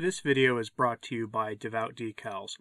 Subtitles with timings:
[0.00, 2.52] This video is brought to you by Devout Decals,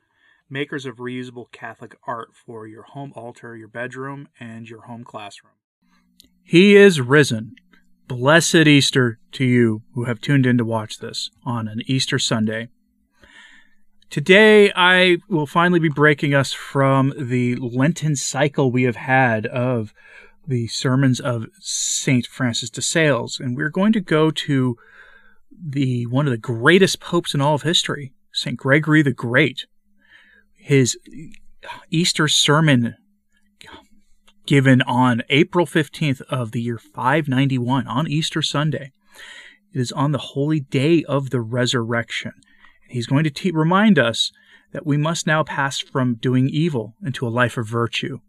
[0.49, 5.53] makers of reusable Catholic art for your home altar, your bedroom, and your home classroom.
[6.43, 7.55] He is risen.
[8.09, 12.67] Blessed Easter to you who have tuned in to watch this on an Easter Sunday.
[14.09, 19.93] Today, I will finally be breaking us from the Lenten cycle we have had of
[20.45, 24.77] the sermons of Saint Francis de Sales, and we're going to go to
[25.51, 29.65] the one of the greatest popes in all of history, Saint Gregory the Great.
[30.55, 30.97] His
[31.89, 32.95] Easter sermon
[34.45, 38.91] given on April 15th of the year 591 on Easter Sunday.
[39.71, 42.33] It is on the holy day of the resurrection.
[42.89, 44.31] He's going to te- remind us
[44.71, 48.19] that we must now pass from doing evil into a life of virtue,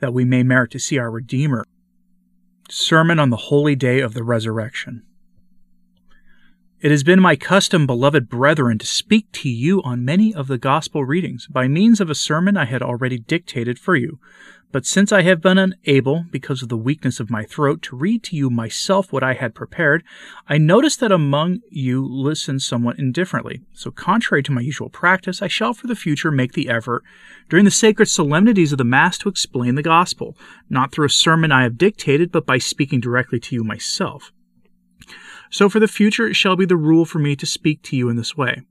[0.00, 1.64] that we may merit to see our Redeemer.
[2.68, 5.04] Sermon on the holy day of the resurrection.
[6.82, 10.58] It has been my custom, beloved brethren, to speak to you on many of the
[10.58, 14.18] gospel readings by means of a sermon I had already dictated for you.
[14.72, 18.24] But since I have been unable, because of the weakness of my throat, to read
[18.24, 20.02] to you myself what I had prepared,
[20.48, 23.62] I noticed that among you listen somewhat indifferently.
[23.72, 27.04] So, contrary to my usual practice, I shall for the future make the effort,
[27.48, 30.36] during the sacred solemnities of the Mass, to explain the gospel,
[30.68, 34.32] not through a sermon I have dictated, but by speaking directly to you myself.
[35.52, 38.08] So for the future it shall be the rule for me to speak to you
[38.08, 38.62] in this way.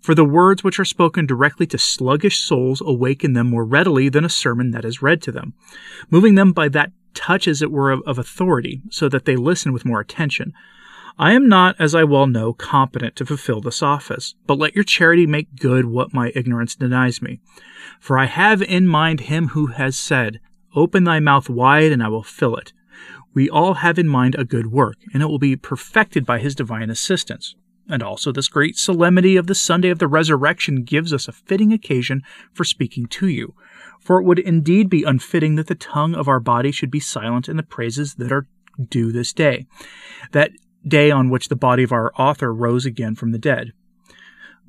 [0.00, 4.24] For the words which are spoken directly to sluggish souls awaken them more readily than
[4.24, 5.54] a sermon that is read to them,
[6.10, 9.72] moving them by that touch as it were of, of authority, so that they listen
[9.72, 10.52] with more attention.
[11.18, 14.84] I am not, as I well know, competent to fulfill this office, but let your
[14.84, 17.40] charity make good what my ignorance denies me.
[17.98, 20.38] For I have in mind him who has said,
[20.76, 22.72] Open thy mouth wide, and I will fill it
[23.34, 26.54] we all have in mind a good work, and it will be perfected by his
[26.54, 27.54] divine assistance.
[27.88, 31.72] And also, this great solemnity of the Sunday of the Resurrection gives us a fitting
[31.72, 33.54] occasion for speaking to you.
[34.00, 37.48] For it would indeed be unfitting that the tongue of our body should be silent
[37.48, 38.46] in the praises that are
[38.90, 39.66] due this day,
[40.32, 40.52] that
[40.86, 43.72] day on which the body of our author rose again from the dead.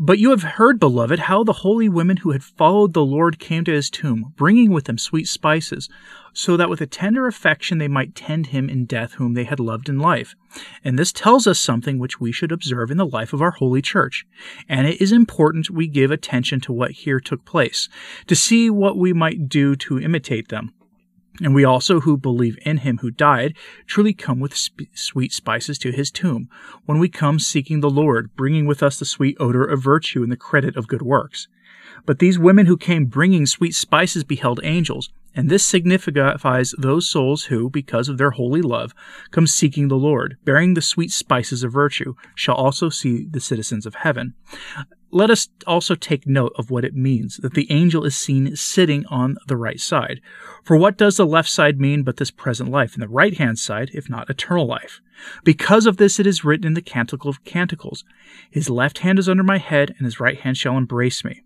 [0.02, 3.66] But you have heard, beloved, how the holy women who had followed the Lord came
[3.66, 5.90] to his tomb, bringing with them sweet spices,
[6.32, 9.60] so that with a tender affection they might tend him in death whom they had
[9.60, 10.36] loved in life.
[10.86, 13.82] And this tells us something which we should observe in the life of our holy
[13.82, 14.26] church.
[14.70, 17.90] And it is important we give attention to what here took place,
[18.28, 20.74] to see what we might do to imitate them.
[21.42, 23.56] And we also, who believe in him who died,
[23.86, 26.50] truly come with sp- sweet spices to his tomb,
[26.86, 30.32] when we come seeking the Lord, bringing with us the sweet odor of virtue and
[30.32, 31.48] the credit of good works.
[32.06, 37.46] But these women who came bringing sweet spices beheld angels, and this signifies those souls
[37.46, 38.94] who, because of their holy love,
[39.32, 43.86] come seeking the Lord, bearing the sweet spices of virtue, shall also see the citizens
[43.86, 44.34] of heaven.
[45.12, 49.06] Let us also take note of what it means that the angel is seen sitting
[49.08, 50.22] on the right side.
[50.64, 53.58] For what does the left side mean but this present life, and the right hand
[53.58, 55.02] side, if not eternal life?
[55.44, 58.04] Because of this, it is written in the Canticle of Canticles
[58.52, 61.44] His left hand is under my head, and his right hand shall embrace me.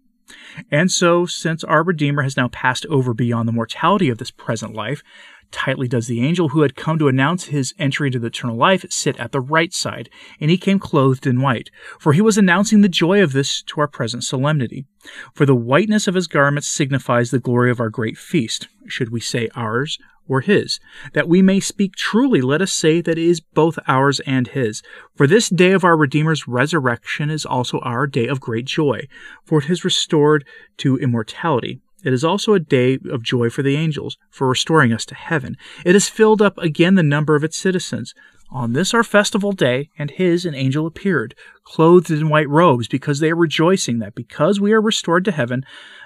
[0.72, 4.73] And so, since our Redeemer has now passed over beyond the mortality of this present
[4.73, 5.03] life,
[5.51, 8.84] tightly does the angel who had come to announce his entry into the eternal life
[8.89, 11.69] sit at the right side, and he came clothed in white,
[12.00, 14.85] for he was announcing the joy of this to our present solemnity.
[15.34, 19.19] For the whiteness of his garments signifies the glory of our great feast, should we
[19.19, 19.97] say ours
[20.28, 20.79] or his.
[21.13, 24.81] That we may speak truly, let us say that it is both ours and his.
[25.16, 29.07] For this day of our Redeemer's resurrection is also our day of great joy,
[29.44, 30.45] for it has restored
[30.78, 35.06] to immortality it is also a day of joy for the angels, for restoring us
[35.06, 35.56] to heaven.
[35.85, 38.13] It has filled up again the number of its citizens.
[38.51, 43.19] On this our festival day, and his an angel appeared, clothed in white robes, because
[43.19, 45.63] they are rejoicing that because we are restored to heaven,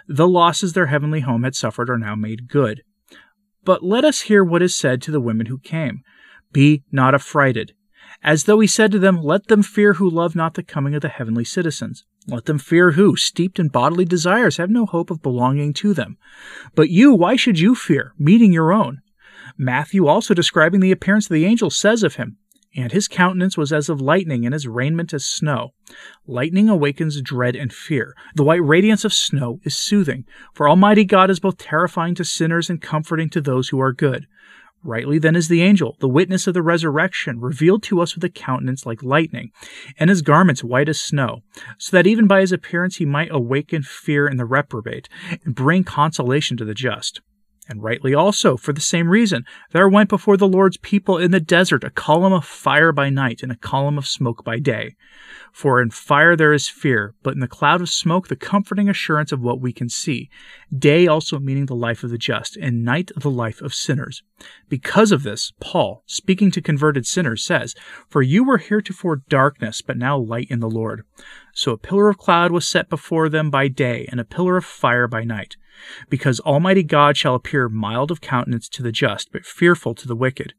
[0.08, 2.84] the losses their heavenly home had suffered are now made good.
[3.68, 6.02] But let us hear what is said to the women who came.
[6.54, 7.74] Be not affrighted.
[8.24, 11.02] As though he said to them, Let them fear who love not the coming of
[11.02, 12.06] the heavenly citizens.
[12.30, 16.18] Let them fear who, steeped in bodily desires, have no hope of belonging to them.
[16.76, 19.02] But you, why should you fear, meeting your own?
[19.58, 22.38] Matthew, also describing the appearance of the angel, says of him,
[22.78, 25.74] And his countenance was as of lightning, and his raiment as snow.
[26.28, 28.16] Lightning awakens dread and fear.
[28.36, 32.70] The white radiance of snow is soothing, for Almighty God is both terrifying to sinners
[32.70, 34.28] and comforting to those who are good.
[34.84, 38.30] Rightly then is the angel, the witness of the resurrection, revealed to us with a
[38.30, 39.50] countenance like lightning,
[40.00, 41.42] and his garments white as snow,
[41.80, 45.10] so that even by his appearance he might awaken fear in the reprobate,
[45.44, 47.22] and bring consolation to the just.
[47.70, 51.40] And rightly also, for the same reason, there went before the Lord's people in the
[51.40, 54.96] desert a column of fire by night and a column of smoke by day.
[55.52, 59.32] For in fire there is fear, but in the cloud of smoke the comforting assurance
[59.32, 60.30] of what we can see.
[60.76, 64.24] Day also meaning the life of the just, and night the life of sinners.
[64.70, 67.76] Because of this, Paul, speaking to converted sinners, says,
[68.08, 71.04] For you were heretofore darkness, but now light in the Lord.
[71.54, 74.66] So a pillar of cloud was set before them by day, and a pillar of
[74.66, 75.58] fire by night
[76.10, 80.16] because Almighty God shall appear mild of countenance to the just, but fearful to the
[80.16, 80.54] wicked.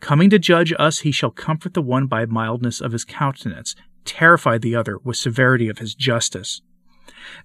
[0.00, 3.74] Coming to judge us, he shall comfort the one by mildness of his countenance,
[4.04, 6.62] terrify the other with severity of his justice.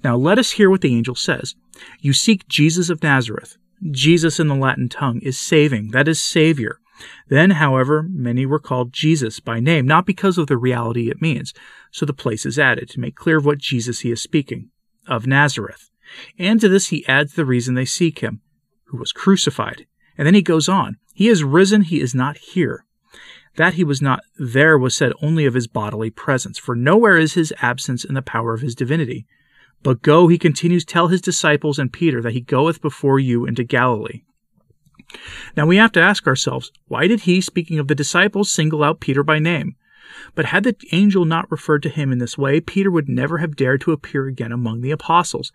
[0.04, 1.56] Now let us hear what the angel says.
[2.00, 3.58] You seek Jesus of Nazareth.
[3.92, 6.80] Jesus in the Latin tongue is saving, that is, Savior.
[7.28, 11.54] Then, however, many were called Jesus by name, not because of the reality it means.
[11.92, 14.70] So the place is added to make clear of what Jesus he is speaking
[15.08, 15.90] of Nazareth.
[16.38, 18.42] And to this he adds the reason they seek him,
[18.86, 19.86] who was crucified.
[20.18, 22.86] And then he goes on He is risen, he is not here.
[23.56, 27.34] That he was not there was said only of his bodily presence, for nowhere is
[27.34, 29.26] his absence in the power of his divinity.
[29.84, 33.64] But go, he continues, tell his disciples and Peter that he goeth before you into
[33.64, 34.22] Galilee.
[35.56, 39.00] Now we have to ask ourselves, why did he, speaking of the disciples, single out
[39.00, 39.76] Peter by name?
[40.36, 43.56] But had the angel not referred to him in this way, Peter would never have
[43.56, 45.52] dared to appear again among the apostles.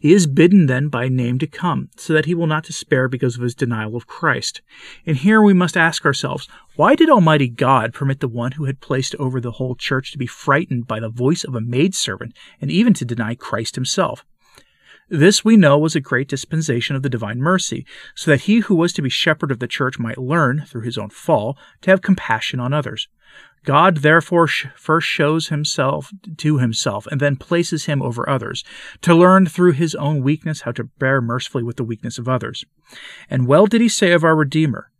[0.00, 3.36] He is bidden then by name to come, so that he will not despair because
[3.36, 4.60] of his denial of Christ.
[5.06, 8.80] And here we must ask ourselves, why did Almighty God permit the one who had
[8.80, 12.70] placed over the whole church to be frightened by the voice of a maidservant, and
[12.70, 14.24] even to deny Christ himself?
[15.12, 18.74] This we know was a great dispensation of the divine mercy, so that he who
[18.74, 22.00] was to be shepherd of the church might learn, through his own fall, to have
[22.00, 23.08] compassion on others.
[23.62, 28.64] God therefore first shows himself to himself and then places him over others,
[29.02, 32.64] to learn through his own weakness how to bear mercifully with the weakness of others.
[33.28, 34.90] And well did he say of our Redeemer,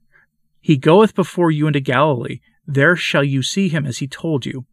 [0.61, 4.67] He goeth before you into Galilee, there shall you see him as he told you.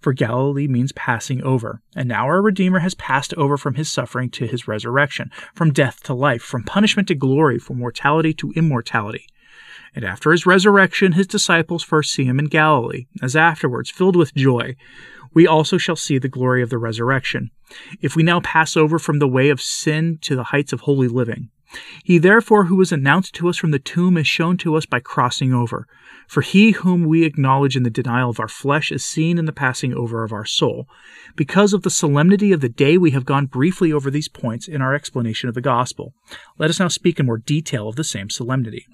[0.00, 4.30] For Galilee means passing over, and now our Redeemer has passed over from his suffering
[4.30, 9.26] to his resurrection, from death to life, from punishment to glory, from mortality to immortality.
[9.94, 14.34] And after his resurrection, his disciples first see him in Galilee, as afterwards, filled with
[14.34, 14.76] joy,
[15.36, 17.50] we also shall see the glory of the resurrection,
[18.00, 21.08] if we now pass over from the way of sin to the heights of holy
[21.08, 21.50] living.
[22.04, 25.00] He therefore who was announced to us from the tomb is shown to us by
[25.00, 25.86] crossing over.
[26.28, 29.52] For he whom we acknowledge in the denial of our flesh is seen in the
[29.52, 30.88] passing over of our soul.
[31.34, 34.80] Because of the solemnity of the day, we have gone briefly over these points in
[34.80, 36.14] our explanation of the gospel.
[36.58, 38.86] Let us now speak in more detail of the same solemnity.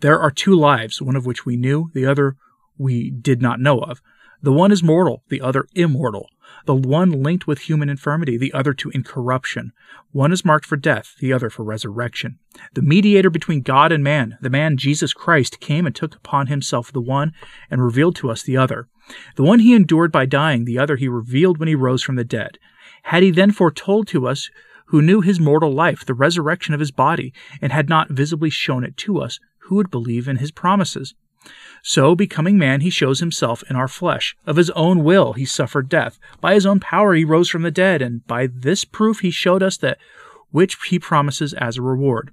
[0.00, 2.36] There are two lives, one of which we knew, the other
[2.76, 4.00] we did not know of.
[4.40, 6.28] The one is mortal, the other immortal.
[6.66, 9.72] The one linked with human infirmity, the other to incorruption.
[10.12, 12.38] One is marked for death, the other for resurrection.
[12.74, 16.92] The mediator between God and man, the man Jesus Christ, came and took upon himself
[16.92, 17.32] the one
[17.70, 18.88] and revealed to us the other.
[19.36, 22.24] The one he endured by dying, the other he revealed when he rose from the
[22.24, 22.58] dead.
[23.04, 24.50] Had he then foretold to us,
[24.86, 28.84] who knew his mortal life, the resurrection of his body, and had not visibly shown
[28.84, 31.14] it to us, who would believe in his promises.
[31.82, 34.36] So, becoming man, he shows himself in our flesh.
[34.46, 36.18] Of his own will, he suffered death.
[36.40, 39.62] By his own power, he rose from the dead, and by this proof, he showed
[39.62, 39.98] us that
[40.50, 42.32] which he promises as a reward.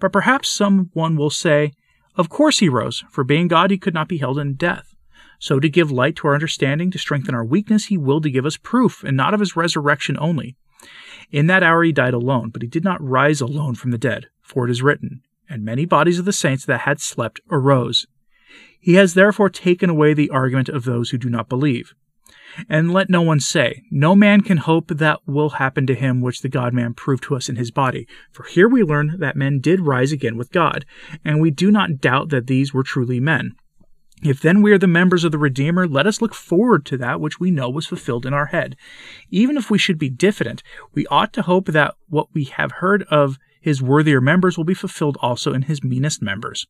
[0.00, 1.72] But perhaps some one will say,
[2.16, 4.94] Of course he rose, for being God, he could not be held in death.
[5.38, 8.46] So, to give light to our understanding, to strengthen our weakness, he willed to give
[8.46, 10.56] us proof, and not of his resurrection only.
[11.30, 14.26] In that hour he died alone, but he did not rise alone from the dead,
[14.42, 18.06] for it is written, and many bodies of the saints that had slept arose.
[18.80, 21.94] He has therefore taken away the argument of those who do not believe.
[22.68, 26.42] And let no one say, No man can hope that will happen to him which
[26.42, 28.06] the God man proved to us in his body.
[28.30, 30.84] For here we learn that men did rise again with God,
[31.24, 33.54] and we do not doubt that these were truly men.
[34.22, 37.20] If then we are the members of the Redeemer, let us look forward to that
[37.20, 38.76] which we know was fulfilled in our head.
[39.30, 40.62] Even if we should be diffident,
[40.94, 44.74] we ought to hope that what we have heard of his worthier members will be
[44.74, 46.66] fulfilled also in his meanest members.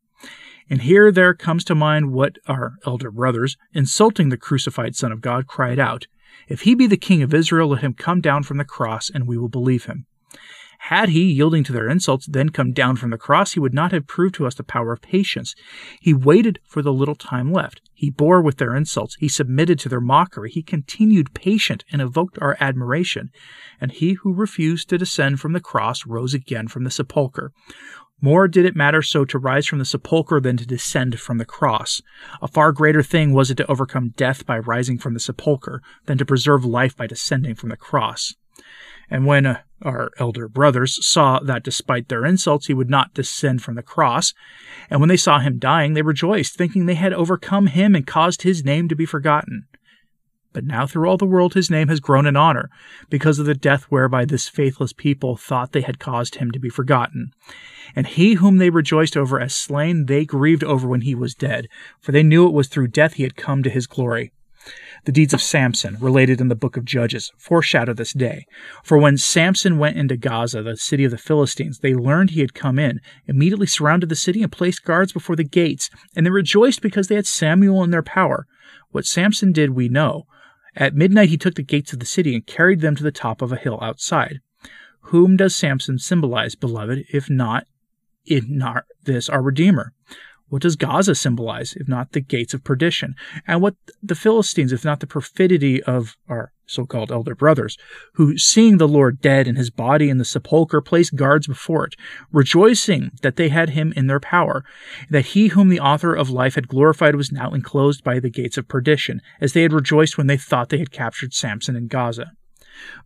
[0.71, 5.21] And here there comes to mind what our elder brothers, insulting the crucified Son of
[5.21, 6.07] God, cried out
[6.49, 9.27] If he be the King of Israel, let him come down from the cross, and
[9.27, 10.07] we will believe him.
[10.87, 13.93] Had he, yielding to their insults, then come down from the cross, he would not
[13.93, 15.55] have proved to us the power of patience.
[16.01, 17.81] He waited for the little time left.
[17.95, 19.15] He bore with their insults.
[19.21, 20.51] He submitted to their mockery.
[20.51, 23.31] He continued patient and evoked our admiration.
[23.81, 27.53] And he who refused to descend from the cross rose again from the sepulchre.
[28.25, 31.45] More did it matter so to rise from the sepulchre than to descend from the
[31.45, 32.01] cross.
[32.41, 36.19] A far greater thing was it to overcome death by rising from the sepulchre than
[36.19, 38.35] to preserve life by descending from the cross.
[39.11, 43.61] And when uh, our elder brothers, saw that despite their insults, he would not descend
[43.61, 44.33] from the cross.
[44.89, 48.43] And when they saw him dying, they rejoiced, thinking they had overcome him and caused
[48.43, 49.67] his name to be forgotten.
[50.53, 52.69] But now through all the world his name has grown in honor,
[53.09, 56.69] because of the death whereby this faithless people thought they had caused him to be
[56.69, 57.33] forgotten.
[57.97, 61.69] And he whom they rejoiced over as slain, they grieved over when he was dead,
[62.01, 64.33] for they knew it was through death he had come to his glory.
[65.05, 68.47] The deeds of Samson, related in the book of Judges, foreshadow this day.
[68.85, 72.55] For when Samson went into Gaza, the city of the Philistines, they learned he had
[72.55, 76.83] come in, immediately surrounded the city and placed guards before the gates, and they rejoiced
[76.83, 78.47] because they had Samuel in their power.
[78.93, 80.27] What Samson did we know.
[80.77, 83.43] At midnight he took the gates of the city and carried them to the top
[83.43, 84.41] of a hill outside.
[85.07, 87.67] Whom does Samson symbolize, beloved, if not
[88.25, 89.93] in our, this our Redeemer?
[90.53, 93.15] What does Gaza symbolize, if not the gates of perdition?
[93.47, 97.79] And what the Philistines, if not the perfidy of our so called elder brothers,
[98.17, 101.97] who, seeing the Lord dead and his body in the sepulchre, placed guards before it,
[102.33, 104.63] rejoicing that they had him in their power,
[105.09, 108.59] that he whom the author of life had glorified was now enclosed by the gates
[108.59, 112.33] of perdition, as they had rejoiced when they thought they had captured Samson in Gaza.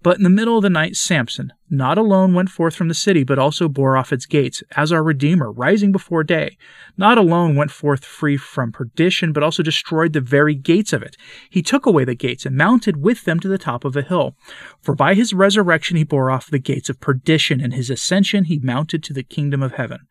[0.02, 3.25] But in the middle of the night, Samson not alone went forth from the city,
[3.25, 6.56] but also bore off its gates, as our Redeemer, rising before day.
[6.96, 11.16] Not alone went forth free from perdition, but also destroyed the very gates of it.
[11.50, 14.37] He took away the gates and mounted with them to the top of a hill.
[14.80, 18.58] For by his resurrection he bore off the gates of perdition, and his ascension he
[18.58, 20.06] mounted to the kingdom of heaven.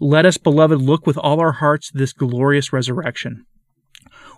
[0.00, 3.46] Let us, beloved, look with all our hearts this glorious resurrection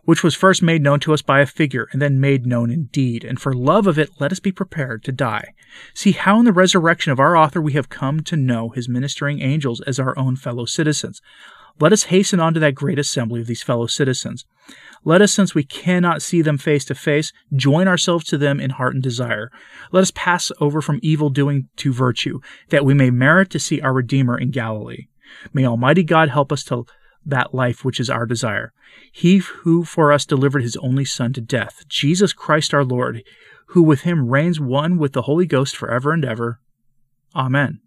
[0.05, 3.25] which was first made known to us by a figure, and then made known indeed.
[3.25, 5.53] And for love of it, let us be prepared to die.
[5.95, 9.41] See how in the resurrection of our author we have come to know his ministering
[9.41, 11.21] angels as our own fellow citizens.
[11.79, 14.45] Let us hasten on to that great assembly of these fellow citizens.
[15.03, 18.71] Let us, since we cannot see them face to face, join ourselves to them in
[18.71, 19.51] heart and desire.
[19.91, 23.81] Let us pass over from evil doing to virtue, that we may merit to see
[23.81, 25.07] our Redeemer in Galilee.
[25.55, 26.85] May Almighty God help us to
[27.25, 28.73] that life which is our desire.
[29.13, 33.23] He who for us delivered his only Son to death, Jesus Christ our Lord,
[33.69, 36.61] who with him reigns one with the Holy Ghost forever and ever.
[37.35, 37.81] Amen.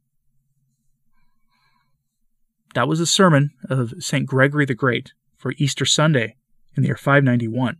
[2.73, 4.25] That was a sermon of St.
[4.25, 6.35] Gregory the Great for Easter Sunday
[6.75, 7.77] in the year 591.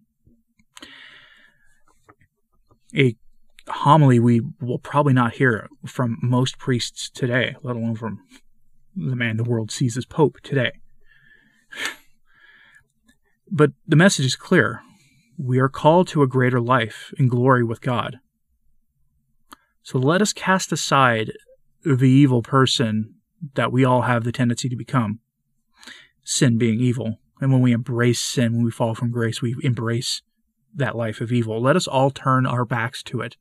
[2.96, 3.16] A
[3.68, 8.20] homily we will probably not hear from most priests today, let alone from
[8.96, 10.74] the man the world sees as Pope today.
[13.52, 14.82] But the message is clear.
[15.38, 18.20] We are called to a greater life in glory with God.
[19.84, 21.34] So let us cast aside
[21.84, 23.16] the evil person
[23.56, 25.20] that we all have the tendency to become,
[26.24, 27.20] sin being evil.
[27.42, 30.22] And when we embrace sin, when we fall from grace, we embrace
[30.74, 31.62] that life of evil.
[31.62, 33.36] Let us all turn our backs to it.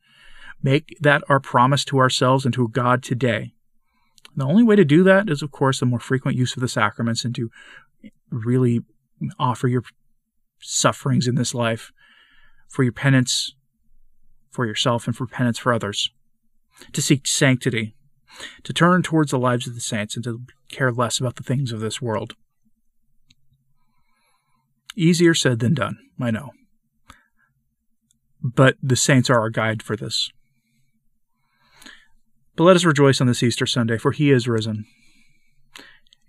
[0.63, 3.55] Make that our promise to ourselves and to God today.
[4.35, 6.69] The only way to do that is, of course, the more frequent use of the
[6.69, 7.51] sacraments and to
[8.33, 8.81] really
[9.39, 9.83] offer your
[10.61, 11.93] sufferings in this life
[12.69, 13.55] for your penance
[14.53, 16.11] for yourself and for penance for others,
[16.93, 17.97] to seek sanctity,
[18.63, 21.73] to turn towards the lives of the saints and to care less about the things
[21.73, 22.35] of this world.
[24.95, 26.51] Easier said than done, I know.
[28.43, 30.31] But the saints are our guide for this.
[32.55, 34.85] But let us rejoice on this Easter Sunday, for he is risen.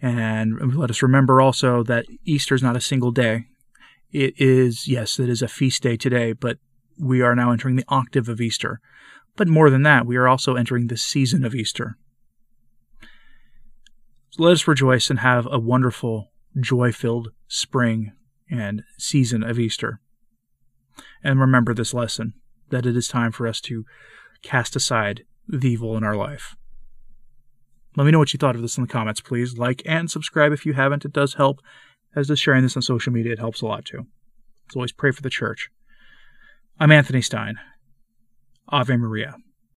[0.04, 3.46] And let us remember also that Easter is not a single day.
[4.12, 6.58] It is, yes, it is a feast day today, but
[7.00, 8.82] we are now entering the octave of Easter.
[9.38, 11.98] But more than that, we are also entering the season of Easter.
[14.32, 18.12] So let us rejoice and have a wonderful, joy filled spring
[18.52, 20.02] and season of Easter.
[21.24, 22.34] And remember this lesson
[22.72, 23.86] that it is time for us to
[24.42, 26.58] cast aside the evil in our life.
[27.96, 29.58] Let me know what you thought of this in the comments, please.
[29.58, 31.06] Like and subscribe if you haven't.
[31.06, 31.62] It does help.
[32.16, 34.08] As does sharing this on social media, it helps a lot too.
[34.70, 35.70] As always, pray for the church.
[36.80, 37.60] I'm Anthony Stine.
[38.70, 39.36] Ave Maria.